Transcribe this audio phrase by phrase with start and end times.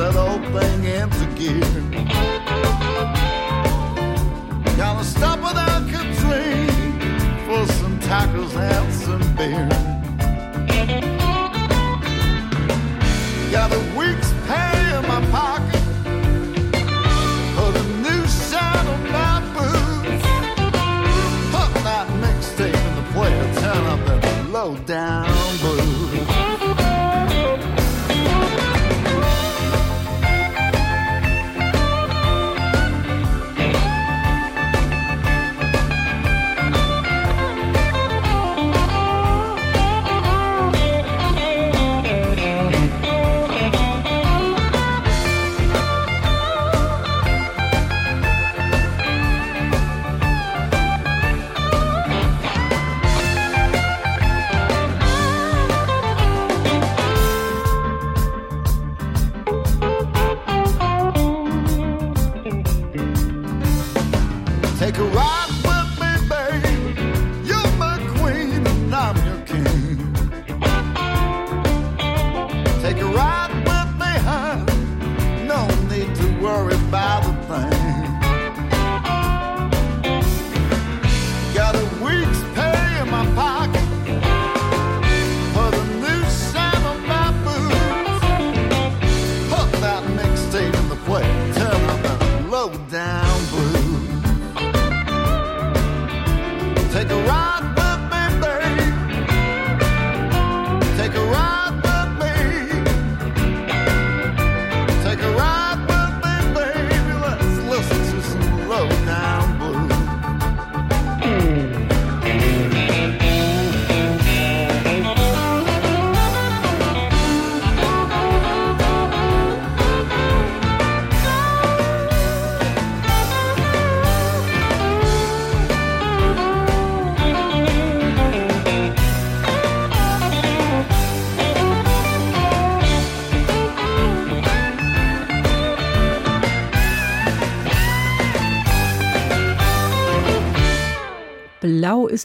[0.00, 1.60] That old thing into gear.
[4.78, 5.29] Gotta stop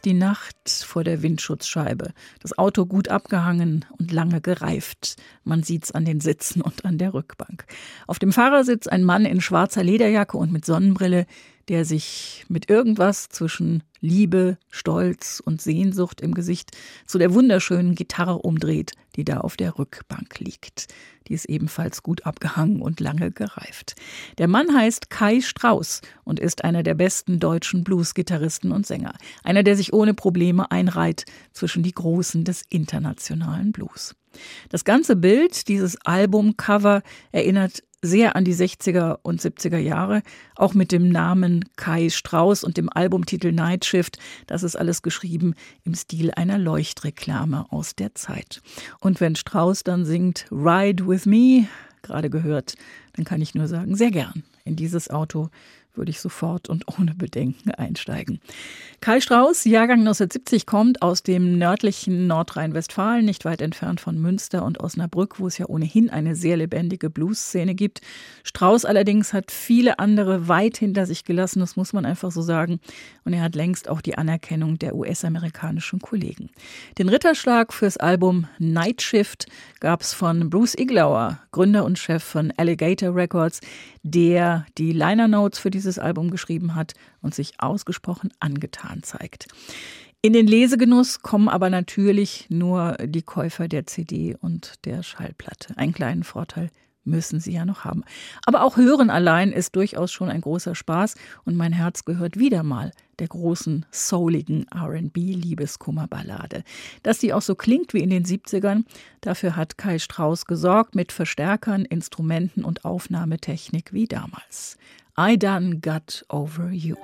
[0.05, 2.13] die Nacht vor der Windschutzscheibe.
[2.39, 5.17] Das Auto gut abgehangen und lange gereift.
[5.43, 7.65] Man sieht's an den Sitzen und an der Rückbank.
[8.07, 11.25] Auf dem Fahrersitz ein Mann in schwarzer Lederjacke und mit Sonnenbrille,
[11.67, 16.71] der sich mit irgendwas zwischen Liebe, Stolz und Sehnsucht im Gesicht
[17.07, 20.87] zu der wunderschönen Gitarre umdreht, die da auf der Rückbank liegt.
[21.27, 23.95] Die ist ebenfalls gut abgehangen und lange gereift.
[24.37, 29.13] Der Mann heißt Kai Strauß und ist einer der besten deutschen Blues-Gitarristen und Sänger.
[29.43, 34.15] Einer, der sich ohne Probleme einreiht zwischen die Großen des internationalen Blues.
[34.69, 40.21] Das ganze Bild, dieses Albumcover, erinnert sehr an die 60er und 70er Jahre,
[40.55, 44.17] auch mit dem Namen Kai Strauß und dem Albumtitel Night Shift.
[44.47, 48.61] Das ist alles geschrieben im Stil einer Leuchtreklame aus der Zeit.
[48.99, 51.67] Und wenn Strauß dann singt Ride with Me,
[52.01, 52.75] gerade gehört,
[53.13, 55.49] dann kann ich nur sagen, sehr gern in dieses Auto
[55.97, 58.39] würde ich sofort und ohne Bedenken einsteigen.
[59.01, 64.79] Kai Strauß, Jahrgang 1970, kommt aus dem nördlichen Nordrhein-Westfalen, nicht weit entfernt von Münster und
[64.79, 68.01] Osnabrück, wo es ja ohnehin eine sehr lebendige Blues-Szene gibt.
[68.43, 72.79] Strauß allerdings hat viele andere weit hinter sich gelassen, das muss man einfach so sagen.
[73.23, 76.49] Und er hat längst auch die Anerkennung der US-amerikanischen Kollegen.
[76.97, 79.45] Den Ritterschlag fürs Album Night Shift
[79.79, 83.61] gab es von Bruce Iglauer, Gründer und Chef von Alligator Records,
[84.01, 89.47] der die Liner Notes für dieses Album geschrieben hat und sich ausgesprochen angetan zeigt.
[90.21, 95.77] In den Lesegenuss kommen aber natürlich nur die Käufer der CD und der Schallplatte.
[95.77, 96.71] Einen kleinen Vorteil
[97.05, 98.03] müssen sie ja noch haben.
[98.45, 101.15] Aber auch Hören allein ist durchaus schon ein großer Spaß
[101.45, 106.63] und mein Herz gehört wieder mal der großen, souligen RB-Liebeskummerballade.
[107.03, 108.83] Dass die auch so klingt wie in den 70ern,
[109.21, 114.77] dafür hat Kai Strauss gesorgt mit Verstärkern, Instrumenten und Aufnahmetechnik wie damals.
[115.17, 116.97] I done got over you.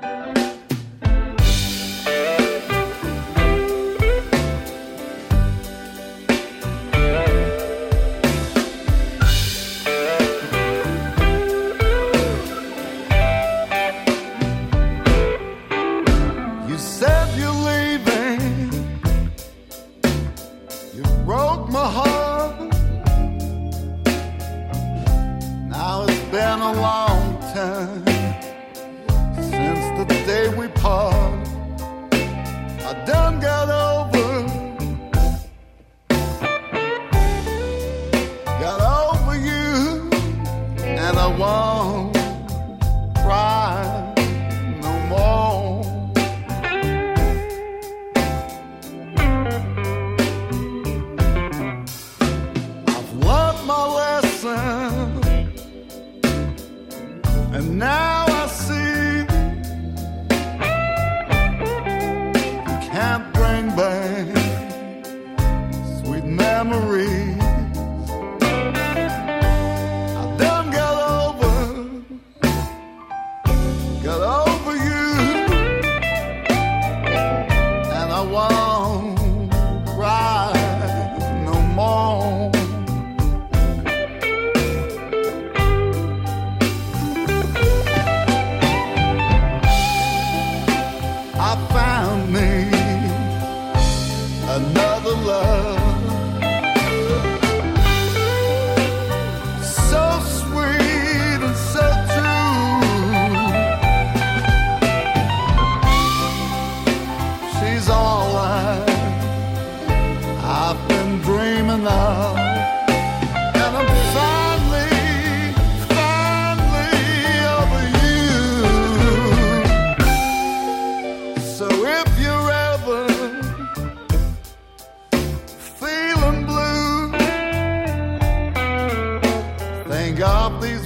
[130.22, 130.81] up these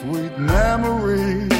[0.00, 1.59] sweet memories.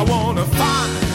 [0.00, 1.09] I wanna find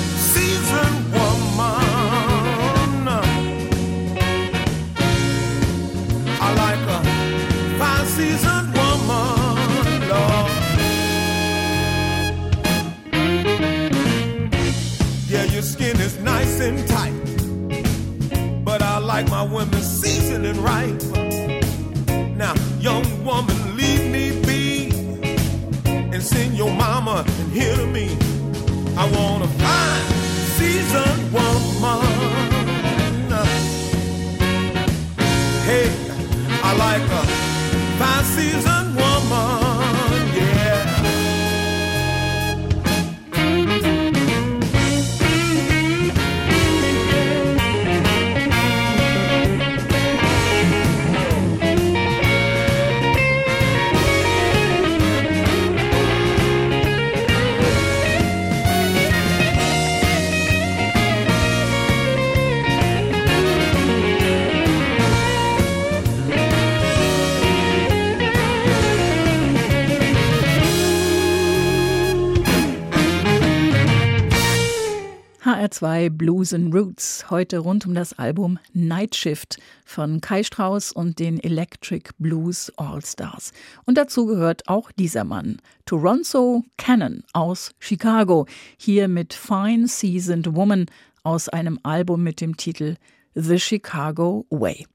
[75.86, 77.30] HR2 Blues and Roots.
[77.30, 83.52] Heute rund um das Album Night Shift von Kai Strauss und den Electric Blues All-Stars.
[83.86, 90.88] Und dazu gehört auch dieser Mann, Toronto Cannon aus Chicago, hier mit Fine Seasoned Woman
[91.22, 92.96] aus einem Album mit dem Titel
[93.36, 94.88] The Chicago Way.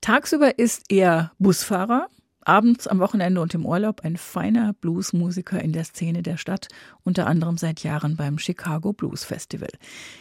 [0.00, 2.08] Tagsüber ist er Busfahrer,
[2.44, 6.68] abends am Wochenende und im Urlaub ein feiner Bluesmusiker in der Szene der Stadt,
[7.02, 9.70] unter anderem seit Jahren beim Chicago Blues Festival.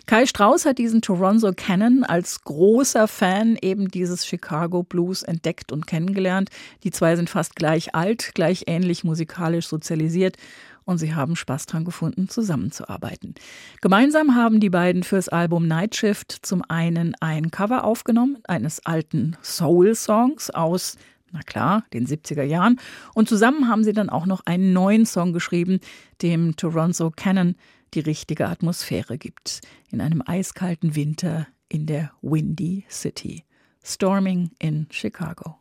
[0.05, 5.87] Kai Strauss hat diesen Toronto Cannon als großer Fan eben dieses Chicago Blues entdeckt und
[5.87, 6.49] kennengelernt.
[6.83, 10.37] Die zwei sind fast gleich alt, gleich ähnlich musikalisch sozialisiert
[10.85, 13.35] und sie haben Spaß dran gefunden, zusammenzuarbeiten.
[13.81, 19.37] Gemeinsam haben die beiden fürs Album Night Shift zum einen ein Cover aufgenommen, eines alten
[19.41, 20.97] Soul-Songs aus
[21.33, 22.79] na klar, den 70er Jahren.
[23.13, 25.79] Und zusammen haben sie dann auch noch einen neuen Song geschrieben,
[26.21, 27.55] dem Toronto Cannon
[27.93, 29.61] die richtige Atmosphäre gibt.
[29.91, 33.43] In einem eiskalten Winter in der Windy City.
[33.83, 35.57] Storming in Chicago.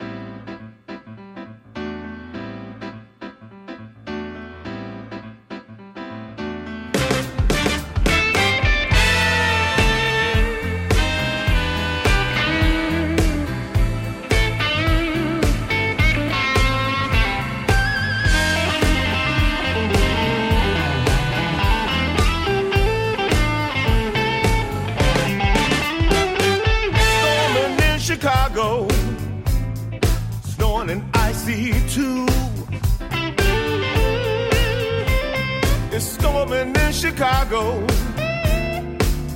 [36.42, 37.86] Storming in Chicago,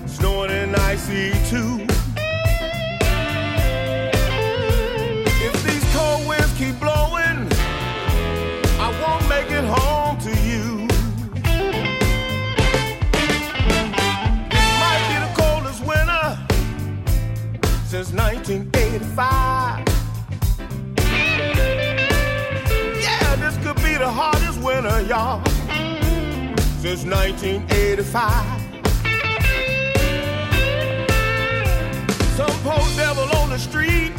[0.07, 1.87] snowing and icy too.
[5.39, 7.49] If these cold winds keep blowing,
[8.81, 10.89] I won't make it home to you.
[14.51, 16.37] It might be the coldest winter
[17.87, 19.85] since 1985.
[23.01, 25.41] Yeah, this could be the hardest winter, y'all,
[26.87, 28.62] since 1985.
[32.37, 34.14] Some poor devil on the street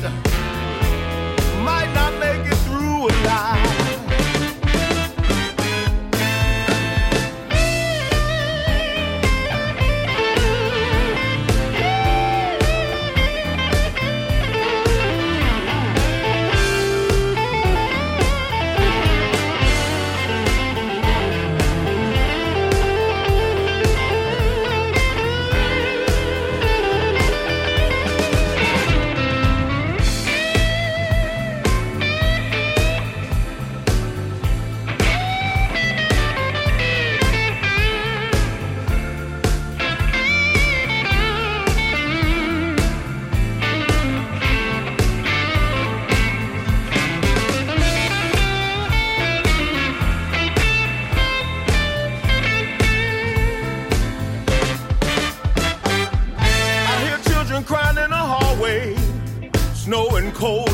[1.63, 3.76] might not make it through alive.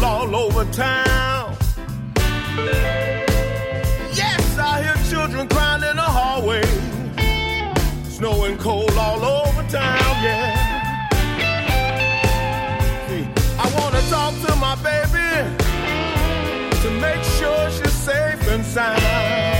[0.04, 1.56] people all over town.
[4.14, 6.64] Yes, I hear children crying in the hallway.
[8.10, 11.10] Snow and cold all over town, yeah.
[13.08, 15.30] Hey, I wanna talk to my baby
[16.82, 19.53] to make sure she's safe and sound.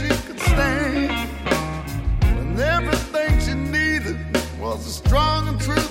[0.00, 1.28] she could stand.
[2.22, 4.16] When everything she needed
[4.58, 5.89] was a strong and true.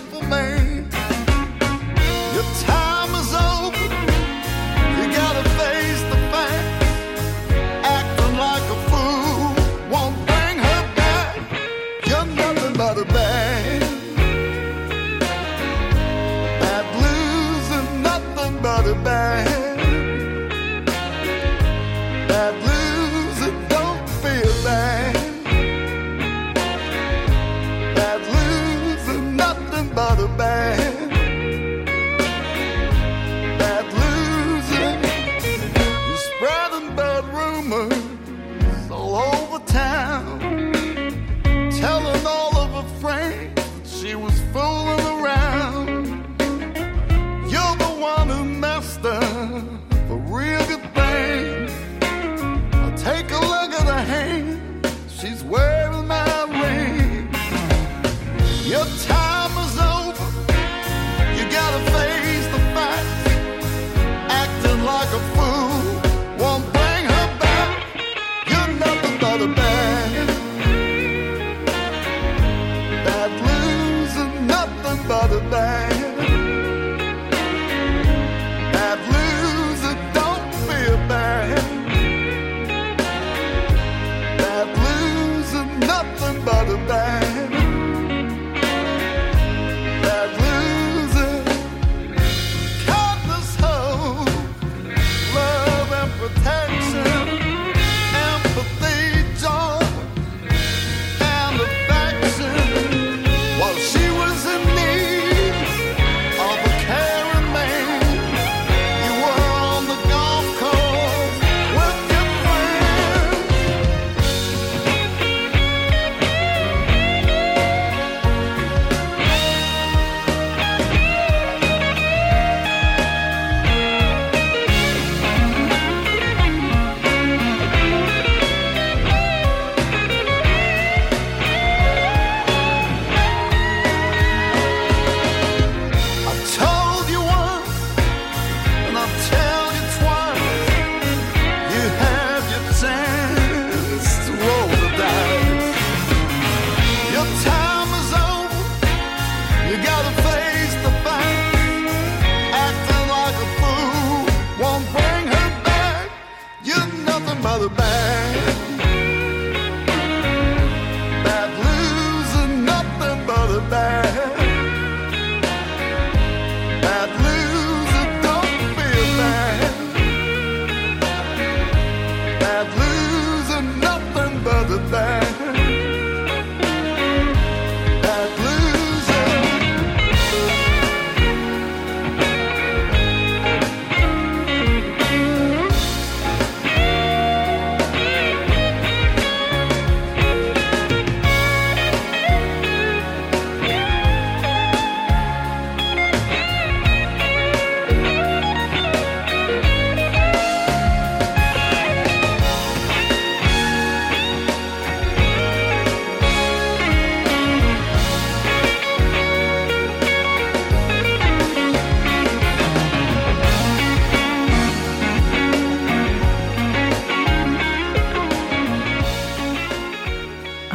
[163.60, 164.09] the back.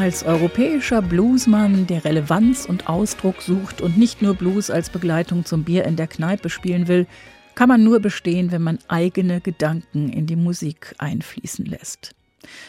[0.05, 5.65] Als europäischer Bluesmann, der Relevanz und Ausdruck sucht und nicht nur Blues als Begleitung zum
[5.65, 7.07] Bier in der Kneipe spielen will,
[7.55, 12.15] kann man nur bestehen, wenn man eigene Gedanken in die Musik einfließen lässt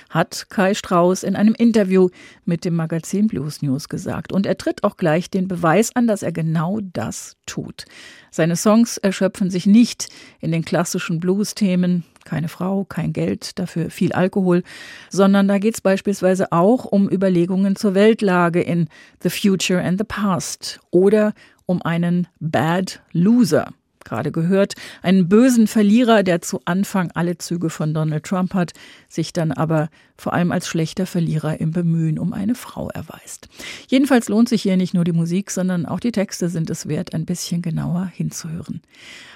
[0.10, 2.10] hat Kai Strauß in einem Interview
[2.46, 4.32] mit dem Magazin Blues News gesagt.
[4.32, 7.86] Und er tritt auch gleich den Beweis an, dass er genau das tut.
[8.32, 10.08] Seine Songs erschöpfen sich nicht
[10.40, 14.64] in den klassischen Blues-Themen, keine Frau, kein Geld, dafür viel Alkohol,
[15.10, 18.90] sondern da geht es beispielsweise auch um Überlegungen zur Weltlage in
[19.24, 21.34] The Future and the Past oder
[21.66, 23.74] um einen Bad Loser
[24.06, 28.72] gerade gehört, einen bösen Verlierer, der zu Anfang alle Züge von Donald Trump hat,
[29.10, 33.50] sich dann aber vor allem als schlechter Verlierer im Bemühen um eine Frau erweist.
[33.88, 37.14] Jedenfalls lohnt sich hier nicht nur die Musik, sondern auch die Texte sind es wert,
[37.14, 38.82] ein bisschen genauer hinzuhören.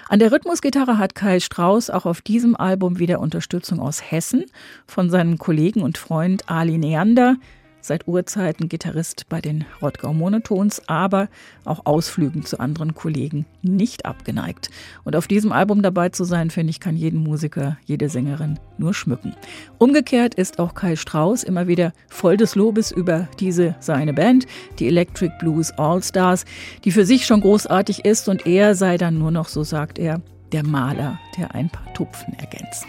[0.08, 4.44] An der Rhythmusgitarre hat Kai Strauß auch auf diesem Album wieder Unterstützung aus Hessen
[4.86, 7.36] von seinem Kollegen und Freund Ali Neander,
[7.80, 11.28] seit Urzeiten Gitarrist bei den Rottgau Monotons, aber
[11.64, 14.70] auch Ausflügen zu anderen Kollegen nicht abgeneigt.
[15.04, 18.94] Und auf diesem Album dabei zu sein, finde ich, kann jeden Musiker, jede Sängerin nur
[18.94, 19.34] schmücken.
[19.78, 24.46] Umgekehrt ist auch Kai Strauß immer wieder voll des Lobes über diese seine Band,
[24.78, 26.44] die Electric Blues All Stars,
[26.84, 30.20] die für sich schon großartig ist und er sei dann nur noch, so sagt er,
[30.52, 32.86] der Maler, der ein paar Tupfen ergänzt.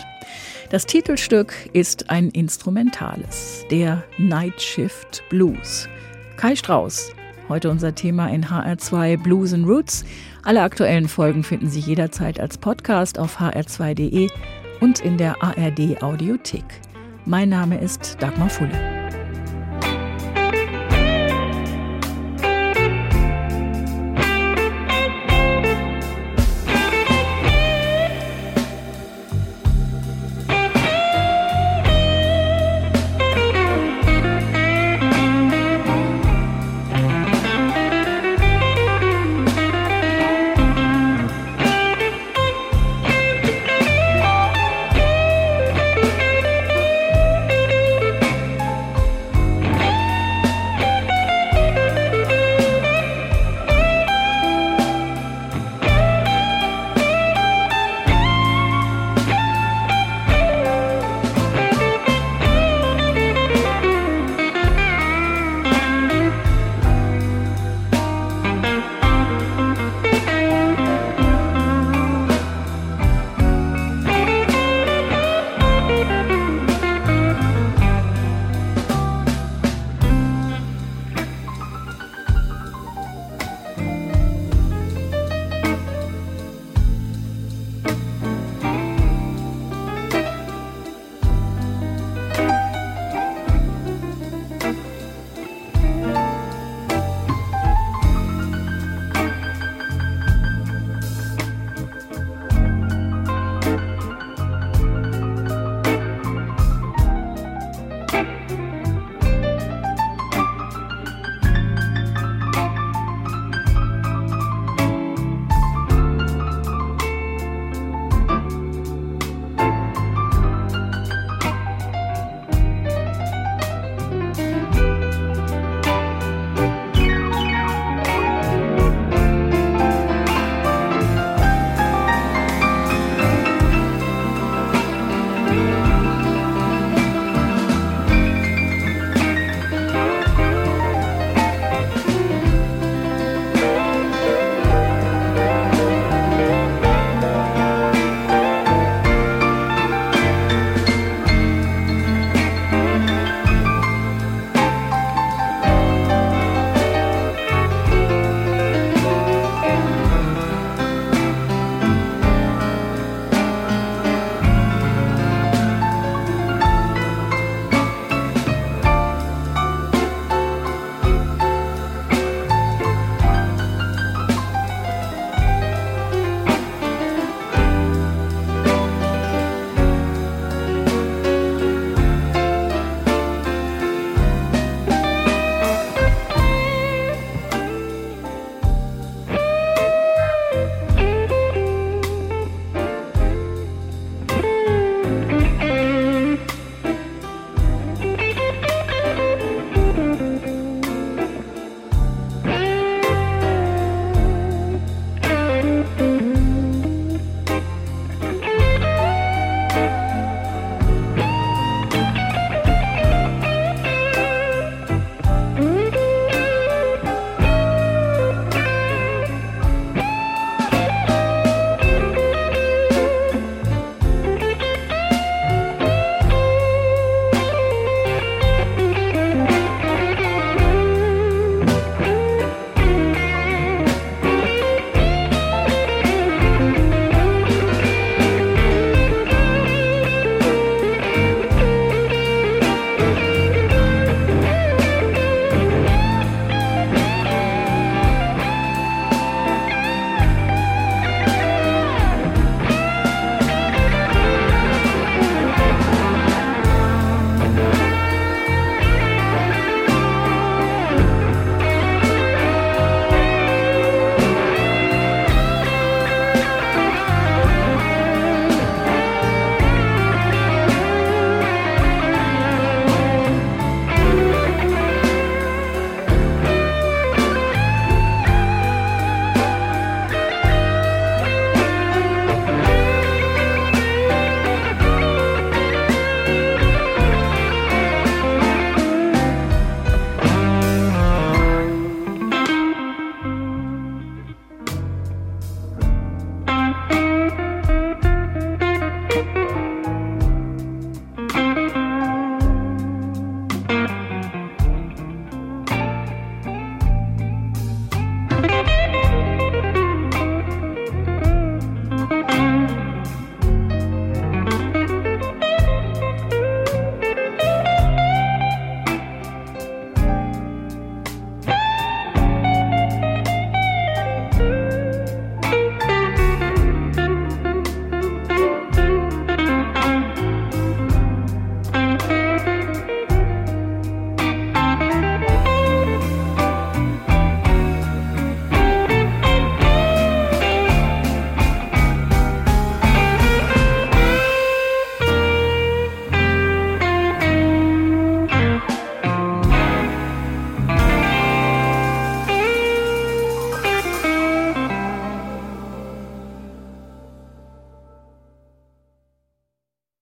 [0.71, 5.89] Das Titelstück ist ein instrumentales, der Night Shift Blues.
[6.37, 7.11] Kai Strauß,
[7.49, 10.05] heute unser Thema in HR2 Blues and Roots.
[10.43, 14.29] Alle aktuellen Folgen finden Sie jederzeit als Podcast auf hr2.de
[14.79, 16.63] und in der ARD Audiothek.
[17.25, 19.00] Mein Name ist Dagmar Fulle.